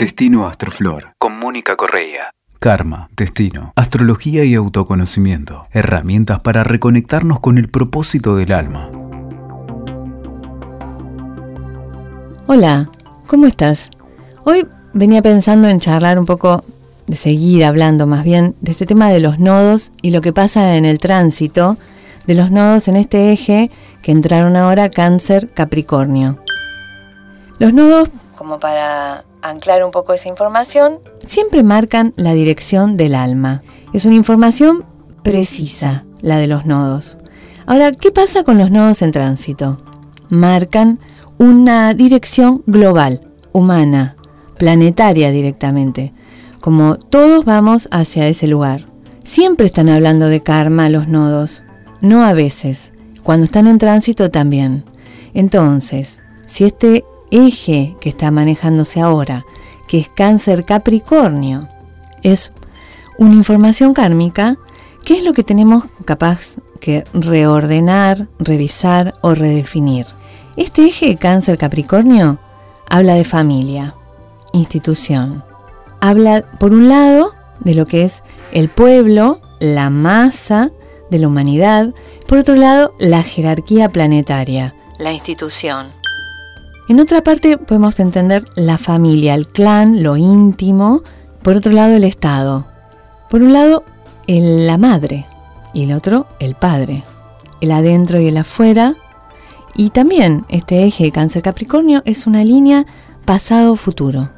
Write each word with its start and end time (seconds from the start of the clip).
Destino 0.00 0.46
Astroflor, 0.46 1.12
con 1.18 1.38
Mónica 1.38 1.76
Correa. 1.76 2.30
Karma, 2.58 3.10
destino, 3.18 3.74
astrología 3.76 4.44
y 4.44 4.54
autoconocimiento. 4.54 5.66
Herramientas 5.72 6.40
para 6.40 6.64
reconectarnos 6.64 7.38
con 7.40 7.58
el 7.58 7.68
propósito 7.68 8.34
del 8.34 8.52
alma. 8.52 8.90
Hola, 12.46 12.90
¿cómo 13.26 13.46
estás? 13.46 13.90
Hoy 14.44 14.66
venía 14.94 15.20
pensando 15.20 15.68
en 15.68 15.80
charlar 15.80 16.18
un 16.18 16.24
poco 16.24 16.64
de 17.06 17.16
seguida, 17.16 17.68
hablando 17.68 18.06
más 18.06 18.24
bien 18.24 18.56
de 18.62 18.70
este 18.70 18.86
tema 18.86 19.10
de 19.10 19.20
los 19.20 19.38
nodos 19.38 19.92
y 20.00 20.12
lo 20.12 20.22
que 20.22 20.32
pasa 20.32 20.78
en 20.78 20.86
el 20.86 20.98
tránsito 20.98 21.76
de 22.26 22.36
los 22.36 22.50
nodos 22.50 22.88
en 22.88 22.96
este 22.96 23.32
eje 23.32 23.70
que 24.00 24.12
entraron 24.12 24.56
ahora 24.56 24.88
cáncer 24.88 25.50
Capricornio. 25.52 26.42
Los 27.58 27.74
nodos, 27.74 28.08
como 28.34 28.58
para 28.58 29.24
anclar 29.42 29.84
un 29.84 29.90
poco 29.90 30.12
esa 30.12 30.28
información, 30.28 31.00
siempre 31.24 31.62
marcan 31.62 32.12
la 32.16 32.32
dirección 32.32 32.96
del 32.96 33.14
alma. 33.14 33.62
Es 33.92 34.04
una 34.04 34.14
información 34.14 34.84
precisa, 35.22 36.04
la 36.20 36.38
de 36.38 36.46
los 36.46 36.66
nodos. 36.66 37.18
Ahora, 37.66 37.92
¿qué 37.92 38.10
pasa 38.10 38.44
con 38.44 38.58
los 38.58 38.70
nodos 38.70 39.02
en 39.02 39.12
tránsito? 39.12 39.78
Marcan 40.28 40.98
una 41.38 41.94
dirección 41.94 42.62
global, 42.66 43.20
humana, 43.52 44.16
planetaria 44.58 45.30
directamente, 45.30 46.12
como 46.60 46.96
todos 46.96 47.44
vamos 47.44 47.88
hacia 47.90 48.28
ese 48.28 48.46
lugar. 48.46 48.86
Siempre 49.24 49.66
están 49.66 49.88
hablando 49.88 50.26
de 50.26 50.42
karma 50.42 50.88
los 50.88 51.08
nodos, 51.08 51.62
no 52.00 52.24
a 52.24 52.32
veces, 52.32 52.92
cuando 53.22 53.44
están 53.44 53.66
en 53.66 53.78
tránsito 53.78 54.30
también. 54.30 54.84
Entonces, 55.34 56.22
si 56.46 56.64
este 56.64 57.04
eje 57.30 57.96
que 58.00 58.08
está 58.08 58.30
manejándose 58.30 59.00
ahora, 59.00 59.44
que 59.86 59.98
es 59.98 60.08
cáncer 60.08 60.64
Capricornio, 60.64 61.68
es 62.22 62.52
una 63.18 63.34
información 63.34 63.94
kármica, 63.94 64.56
¿qué 65.04 65.18
es 65.18 65.24
lo 65.24 65.32
que 65.32 65.44
tenemos 65.44 65.84
capaz 66.04 66.56
que 66.80 67.04
reordenar, 67.12 68.28
revisar 68.38 69.14
o 69.20 69.34
redefinir? 69.34 70.06
Este 70.56 70.86
eje 70.86 71.16
cáncer 71.16 71.58
Capricornio 71.58 72.38
habla 72.88 73.14
de 73.14 73.24
familia, 73.24 73.94
institución. 74.52 75.44
Habla, 76.00 76.44
por 76.58 76.72
un 76.72 76.88
lado, 76.88 77.34
de 77.60 77.74
lo 77.74 77.86
que 77.86 78.04
es 78.04 78.22
el 78.52 78.68
pueblo, 78.68 79.40
la 79.60 79.90
masa 79.90 80.70
de 81.10 81.18
la 81.18 81.28
humanidad, 81.28 81.94
por 82.26 82.38
otro 82.38 82.54
lado, 82.54 82.94
la 82.98 83.22
jerarquía 83.22 83.88
planetaria, 83.90 84.74
la 84.98 85.12
institución. 85.12 85.99
En 86.90 86.98
otra 86.98 87.22
parte 87.22 87.56
podemos 87.56 88.00
entender 88.00 88.44
la 88.56 88.76
familia, 88.76 89.36
el 89.36 89.46
clan, 89.46 90.02
lo 90.02 90.16
íntimo, 90.16 91.04
por 91.40 91.54
otro 91.54 91.70
lado 91.70 91.94
el 91.94 92.02
Estado. 92.02 92.66
Por 93.30 93.42
un 93.42 93.52
lado, 93.52 93.84
la 94.26 94.76
madre 94.76 95.24
y 95.72 95.84
el 95.84 95.92
otro, 95.92 96.26
el 96.40 96.56
padre. 96.56 97.04
El 97.60 97.70
adentro 97.70 98.20
y 98.20 98.26
el 98.26 98.36
afuera. 98.36 98.96
Y 99.76 99.90
también 99.90 100.44
este 100.48 100.82
eje 100.82 101.12
cáncer 101.12 101.44
Capricornio 101.44 102.02
es 102.06 102.26
una 102.26 102.42
línea 102.42 102.86
pasado-futuro. 103.24 104.32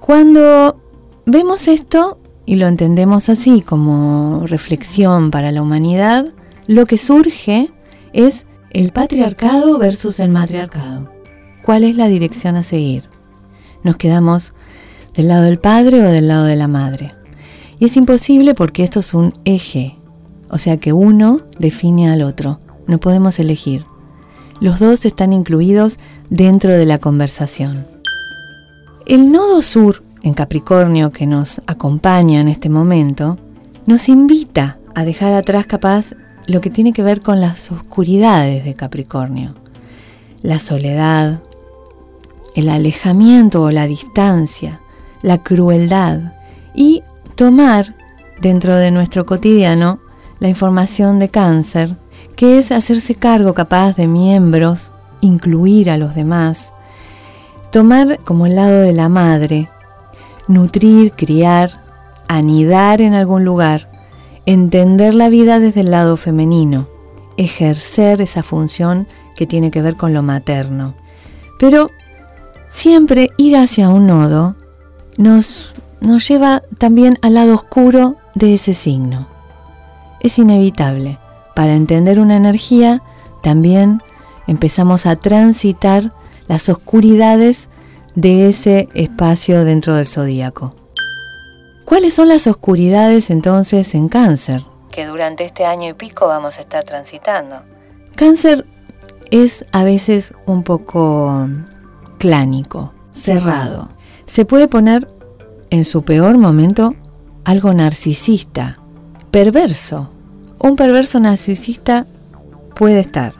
Cuando 0.00 0.80
vemos 1.26 1.68
esto 1.68 2.18
y 2.44 2.56
lo 2.56 2.66
entendemos 2.66 3.28
así 3.28 3.62
como 3.62 4.42
reflexión 4.48 5.30
para 5.30 5.52
la 5.52 5.62
humanidad, 5.62 6.26
lo 6.66 6.86
que 6.86 6.98
surge 6.98 7.70
es 8.12 8.46
el 8.70 8.90
patriarcado 8.90 9.78
versus 9.78 10.18
el 10.18 10.30
matriarcado 10.30 11.13
cuál 11.64 11.82
es 11.84 11.96
la 11.96 12.08
dirección 12.08 12.56
a 12.56 12.62
seguir. 12.62 13.04
Nos 13.82 13.96
quedamos 13.96 14.52
del 15.14 15.28
lado 15.28 15.44
del 15.44 15.58
padre 15.58 16.02
o 16.02 16.10
del 16.10 16.28
lado 16.28 16.44
de 16.44 16.56
la 16.56 16.68
madre. 16.68 17.12
Y 17.78 17.86
es 17.86 17.96
imposible 17.96 18.54
porque 18.54 18.84
esto 18.84 19.00
es 19.00 19.14
un 19.14 19.32
eje, 19.44 19.98
o 20.50 20.58
sea 20.58 20.76
que 20.76 20.92
uno 20.92 21.40
define 21.58 22.10
al 22.10 22.22
otro, 22.22 22.60
no 22.86 22.98
podemos 22.98 23.38
elegir. 23.38 23.82
Los 24.60 24.78
dos 24.78 25.04
están 25.04 25.32
incluidos 25.32 25.98
dentro 26.28 26.70
de 26.70 26.86
la 26.86 26.98
conversación. 26.98 27.86
El 29.06 29.32
nodo 29.32 29.62
sur 29.62 30.04
en 30.22 30.34
Capricornio 30.34 31.12
que 31.12 31.26
nos 31.26 31.60
acompaña 31.66 32.40
en 32.40 32.48
este 32.48 32.68
momento 32.68 33.38
nos 33.86 34.08
invita 34.08 34.78
a 34.94 35.04
dejar 35.04 35.32
atrás 35.32 35.66
capaz 35.66 36.14
lo 36.46 36.60
que 36.60 36.70
tiene 36.70 36.92
que 36.92 37.02
ver 37.02 37.20
con 37.20 37.40
las 37.40 37.70
oscuridades 37.72 38.64
de 38.64 38.74
Capricornio. 38.74 39.54
La 40.42 40.58
soledad, 40.58 41.40
el 42.54 42.68
alejamiento 42.68 43.62
o 43.62 43.70
la 43.70 43.86
distancia, 43.86 44.80
la 45.22 45.42
crueldad 45.42 46.34
y 46.74 47.02
tomar 47.34 47.94
dentro 48.40 48.76
de 48.76 48.90
nuestro 48.90 49.26
cotidiano 49.26 50.00
la 50.38 50.48
información 50.48 51.18
de 51.18 51.28
cáncer, 51.28 51.96
que 52.36 52.58
es 52.58 52.72
hacerse 52.72 53.14
cargo 53.14 53.54
capaz 53.54 53.96
de 53.96 54.06
miembros, 54.06 54.92
incluir 55.20 55.90
a 55.90 55.96
los 55.96 56.14
demás, 56.14 56.72
tomar 57.70 58.18
como 58.24 58.46
el 58.46 58.56
lado 58.56 58.80
de 58.80 58.92
la 58.92 59.08
madre, 59.08 59.70
nutrir, 60.46 61.12
criar, 61.12 61.80
anidar 62.28 63.00
en 63.00 63.14
algún 63.14 63.44
lugar, 63.44 63.90
entender 64.46 65.14
la 65.14 65.28
vida 65.28 65.58
desde 65.58 65.80
el 65.80 65.90
lado 65.90 66.16
femenino, 66.16 66.88
ejercer 67.36 68.20
esa 68.20 68.42
función 68.42 69.08
que 69.34 69.46
tiene 69.46 69.70
que 69.70 69.82
ver 69.82 69.96
con 69.96 70.12
lo 70.12 70.22
materno. 70.22 70.94
Pero 71.58 71.90
siempre 72.74 73.30
ir 73.36 73.56
hacia 73.56 73.88
un 73.88 74.08
nodo 74.08 74.56
nos, 75.16 75.74
nos 76.00 76.26
lleva 76.28 76.62
también 76.76 77.16
al 77.22 77.34
lado 77.34 77.54
oscuro 77.54 78.16
de 78.34 78.54
ese 78.54 78.74
signo. 78.74 79.28
Es 80.20 80.38
inevitable. 80.38 81.20
Para 81.54 81.76
entender 81.76 82.18
una 82.18 82.34
energía, 82.34 83.00
también 83.42 84.02
empezamos 84.48 85.06
a 85.06 85.14
transitar 85.16 86.12
las 86.48 86.68
oscuridades 86.68 87.68
de 88.16 88.48
ese 88.48 88.88
espacio 88.94 89.64
dentro 89.64 89.96
del 89.96 90.08
zodíaco. 90.08 90.74
¿Cuáles 91.84 92.14
son 92.14 92.28
las 92.28 92.48
oscuridades 92.48 93.30
entonces 93.30 93.94
en 93.94 94.08
cáncer? 94.08 94.64
Que 94.90 95.06
durante 95.06 95.44
este 95.44 95.64
año 95.64 95.90
y 95.90 95.92
pico 95.92 96.26
vamos 96.26 96.58
a 96.58 96.62
estar 96.62 96.82
transitando. 96.82 97.56
Cáncer 98.16 98.66
es 99.30 99.64
a 99.70 99.84
veces 99.84 100.34
un 100.46 100.64
poco 100.64 101.48
clánico, 102.24 102.94
cerrado. 103.12 103.90
Se 104.24 104.46
puede 104.46 104.66
poner 104.66 105.14
en 105.68 105.84
su 105.84 106.04
peor 106.04 106.38
momento 106.38 106.94
algo 107.44 107.74
narcisista, 107.74 108.78
perverso. 109.30 110.08
Un 110.58 110.74
perverso 110.74 111.20
narcisista 111.20 112.06
puede 112.74 113.00
estar. 113.00 113.34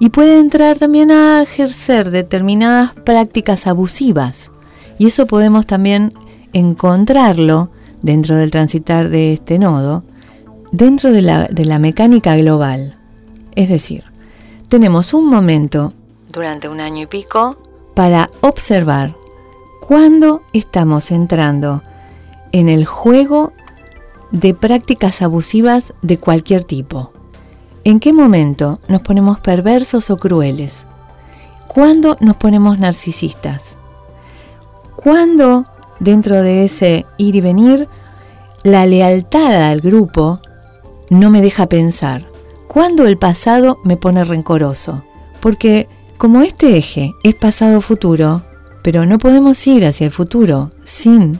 Y 0.00 0.08
puede 0.08 0.40
entrar 0.40 0.80
también 0.80 1.12
a 1.12 1.40
ejercer 1.42 2.10
determinadas 2.10 2.92
prácticas 2.92 3.68
abusivas. 3.68 4.50
Y 4.98 5.06
eso 5.06 5.26
podemos 5.26 5.64
también 5.64 6.12
encontrarlo 6.52 7.70
dentro 8.02 8.34
del 8.36 8.50
transitar 8.50 9.10
de 9.10 9.34
este 9.34 9.60
nodo, 9.60 10.02
dentro 10.72 11.12
de 11.12 11.22
la, 11.22 11.44
de 11.44 11.64
la 11.64 11.78
mecánica 11.78 12.36
global. 12.36 12.98
Es 13.54 13.68
decir, 13.68 14.02
tenemos 14.68 15.14
un 15.14 15.28
momento 15.28 15.92
durante 16.32 16.68
un 16.68 16.80
año 16.80 17.04
y 17.04 17.06
pico 17.06 17.67
para 17.98 18.30
observar 18.42 19.16
cuándo 19.80 20.42
estamos 20.52 21.10
entrando 21.10 21.82
en 22.52 22.68
el 22.68 22.84
juego 22.84 23.52
de 24.30 24.54
prácticas 24.54 25.20
abusivas 25.20 25.94
de 26.00 26.16
cualquier 26.16 26.62
tipo. 26.62 27.10
¿En 27.82 27.98
qué 27.98 28.12
momento 28.12 28.78
nos 28.86 29.02
ponemos 29.02 29.40
perversos 29.40 30.12
o 30.12 30.16
crueles? 30.16 30.86
¿Cuándo 31.66 32.16
nos 32.20 32.36
ponemos 32.36 32.78
narcisistas? 32.78 33.76
¿Cuándo 34.94 35.66
dentro 35.98 36.40
de 36.40 36.66
ese 36.66 37.04
ir 37.16 37.34
y 37.34 37.40
venir 37.40 37.88
la 38.62 38.86
lealtad 38.86 39.70
al 39.70 39.80
grupo 39.80 40.38
no 41.10 41.30
me 41.30 41.42
deja 41.42 41.66
pensar? 41.66 42.28
¿Cuándo 42.68 43.08
el 43.08 43.18
pasado 43.18 43.80
me 43.82 43.96
pone 43.96 44.24
rencoroso? 44.24 45.02
Porque 45.40 45.88
como 46.18 46.42
este 46.42 46.76
eje 46.76 47.14
es 47.22 47.36
pasado-futuro, 47.36 48.42
pero 48.82 49.06
no 49.06 49.18
podemos 49.18 49.64
ir 49.68 49.86
hacia 49.86 50.04
el 50.04 50.10
futuro 50.10 50.72
sin, 50.84 51.38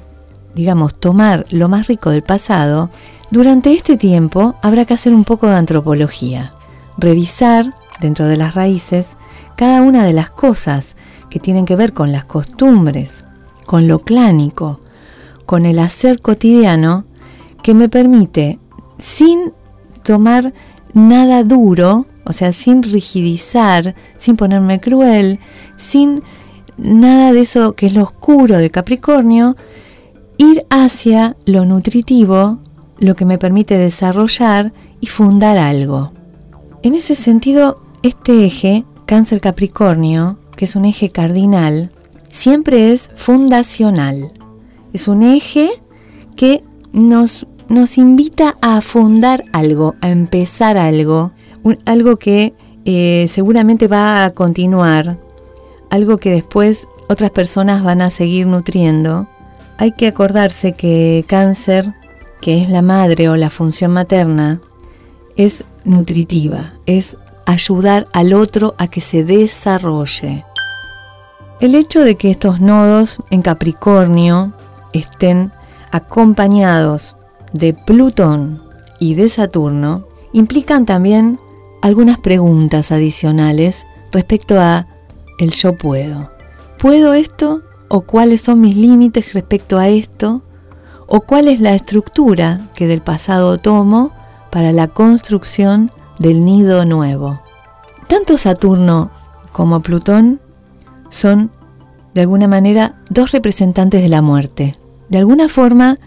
digamos, 0.55 0.95
tomar 0.99 1.47
lo 1.51 1.69
más 1.69 1.89
rico 1.89 2.11
del 2.11 2.23
pasado, 2.23 2.91
durante 3.31 3.75
este 3.75 3.97
tiempo 3.97 4.55
habrá 4.63 4.85
que 4.85 4.95
hacer 4.95 5.13
un 5.13 5.25
poco 5.25 5.49
de 5.49 5.57
antropología, 5.57 6.55
revisar 6.97 7.75
dentro 8.01 8.27
de 8.27 8.37
las 8.37 8.55
raíces 8.55 9.17
cada 9.57 9.83
una 9.83 10.05
de 10.05 10.13
las 10.13 10.31
cosas 10.31 10.97
que 11.29 11.41
tienen 11.41 11.65
que 11.65 11.77
ver 11.77 11.93
con 11.93 12.13
las 12.13 12.25
costumbres, 12.25 13.25
con 13.67 13.89
lo 13.89 13.99
clánico, 13.99 14.81
con 15.45 15.67
el 15.67 15.81
hacer 15.81 16.21
cotidiano 16.21 17.05
que 17.63 17.75
me 17.75 17.89
permite, 17.89 18.61
sin 18.97 19.53
tomar 20.05 20.55
nada 20.95 21.43
duro, 21.43 22.07
o 22.29 22.33
sea, 22.33 22.53
sin 22.53 22.83
rigidizar, 22.83 23.95
sin 24.19 24.37
ponerme 24.37 24.81
cruel, 24.81 25.41
sin 25.79 26.23
nada 26.77 27.33
de 27.33 27.41
eso 27.41 27.75
que 27.75 27.87
es 27.87 27.95
lo 27.95 28.03
oscuro 28.03 28.59
de 28.59 28.71
Capricornio, 28.71 29.57
ir 30.37 30.65
hacia 30.71 31.37
lo 31.47 31.65
nutritivo, 31.65 32.59
lo 32.99 33.17
que 33.17 33.25
me 33.25 33.39
permite 33.39 33.79
desarrollar 33.79 34.73
y 35.01 35.07
fundar 35.07 35.57
algo. 35.57 36.13
En 36.83 36.95
ese 36.95 37.15
sentido, 37.15 37.83
este 38.03 38.45
eje, 38.45 38.85
Cáncer 39.07 39.41
Capricornio, 39.41 40.39
que 40.57 40.67
es 40.67 40.77
un 40.77 40.85
eje 40.85 41.11
cardinal, 41.11 41.91
siempre 42.29 42.93
es 42.93 43.11
fundacional. 43.17 44.33
Es 44.93 45.09
un 45.09 45.23
eje 45.23 45.71
que 46.37 46.63
nos, 46.93 47.47
nos 47.69 47.99
invita 47.99 48.57
a 48.63 48.81
fundar 48.81 49.45
algo, 49.53 49.95
a 50.01 50.11
empezar 50.11 50.77
algo, 50.77 51.33
algo 51.85 52.17
que 52.17 52.55
eh, 52.85 53.27
seguramente 53.29 53.89
va 53.89 54.25
a 54.25 54.31
continuar, 54.31 55.19
algo 55.91 56.17
que 56.17 56.31
después 56.31 56.89
otras 57.09 57.31
personas 57.31 57.83
van 57.83 58.01
a 58.01 58.11
seguir 58.11 58.47
nutriendo. 58.47 59.29
Hay 59.77 59.93
que 59.93 60.07
acordarse 60.07 60.73
que 60.73 61.25
cáncer, 61.29 61.95
que 62.41 62.63
es 62.63 62.71
la 62.71 62.83
madre 62.83 63.29
o 63.29 63.37
la 63.37 63.51
función 63.51 63.93
materna, 63.93 64.61
es 65.37 65.65
nutritiva, 65.85 66.75
es 66.87 67.17
ayudar 67.47 68.07
al 68.13 68.33
otro 68.33 68.75
a 68.79 68.89
que 68.89 69.01
se 69.01 69.25
desarrolle. 69.25 70.45
El 71.61 71.75
hecho 71.75 72.05
de 72.05 72.17
que 72.17 72.31
estos 72.31 72.61
nodos 72.61 73.19
en 73.31 73.43
Capricornio 73.43 74.53
estén 74.93 75.53
acompañados 75.91 77.17
de 77.53 77.75
Plutón 77.75 78.63
y 78.99 79.15
de 79.15 79.29
Saturno 79.29 80.07
implican 80.33 80.87
también 80.87 81.39
algunas 81.83 82.19
preguntas 82.19 82.93
adicionales 82.93 83.87
respecto 84.13 84.61
a 84.61 84.87
el 85.39 85.53
yo 85.53 85.75
puedo. 85.75 86.31
¿Puedo 86.79 87.15
esto? 87.15 87.63
¿O 87.89 88.03
cuáles 88.03 88.43
son 88.43 88.61
mis 88.61 88.77
límites 88.77 89.33
respecto 89.33 89.79
a 89.79 89.89
esto? 89.89 90.43
¿O 91.07 91.21
cuál 91.21 91.49
es 91.49 91.61
la 91.61 91.75
estructura 91.75 92.69
que 92.75 92.87
del 92.87 93.01
pasado 93.01 93.59
tomo 93.59 94.13
para 94.51 94.73
la 94.73 94.89
construcción 94.89 95.91
del 96.19 96.45
nido 96.45 96.85
nuevo? 96.85 97.41
Tanto 98.09 98.37
Saturno 98.37 99.11
como 99.53 99.81
Plutón 99.81 100.41
son, 101.09 101.51
de 102.15 102.23
alguna 102.23 102.49
manera, 102.49 103.01
dos 103.09 103.33
representantes 103.33 104.03
de 104.03 104.09
la 104.09 104.23
muerte. 104.23 104.77
De 105.09 105.19
alguna 105.19 105.49
forma, 105.49 105.99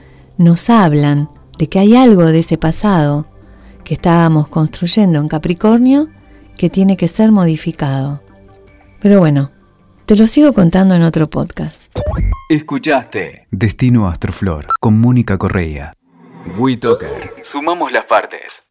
nos 0.42 0.70
hablan 0.70 1.30
de 1.58 1.70
que 1.70 1.80
hay 1.80 1.96
algo 1.96 2.26
de 2.26 2.40
ese 2.40 2.58
pasado 2.58 3.28
que 3.84 3.94
estábamos 3.94 4.50
construyendo 4.50 5.20
en 5.20 5.28
Capricornio 5.28 6.10
que 6.58 6.70
tiene 6.70 6.98
que 6.98 7.08
ser 7.08 7.32
modificado. 7.32 8.22
Pero 9.00 9.20
bueno, 9.20 9.52
te 10.06 10.16
lo 10.16 10.28
sigo 10.28 10.54
contando 10.54 10.96
en 10.96 11.04
otro 11.04 11.30
podcast. 11.30 11.84
Escuchaste 12.50 13.48
Destino 13.52 14.08
Astroflor 14.08 14.68
con 14.80 15.00
Mónica 15.00 15.38
Correa. 15.38 15.94
WeToker. 16.58 17.36
Sumamos 17.44 17.92
las 17.92 18.06
partes. 18.06 18.71